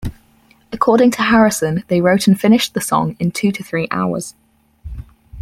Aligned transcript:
According 0.71 1.11
to 1.11 1.21
Harrison, 1.21 1.83
they 1.87 2.01
wrote 2.01 2.25
and 2.25 2.39
finished 2.41 2.73
the 2.73 2.81
song 2.81 3.15
in 3.19 3.29
two 3.29 3.51
to 3.51 3.63
three 3.63 3.87
hours. 3.91 4.33